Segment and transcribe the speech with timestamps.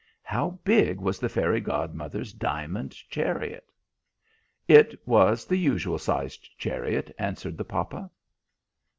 [0.23, 3.71] How big was the fairy godmother's diamond chariot?"
[4.67, 8.09] "It was the usual sized chariot," answered the papa.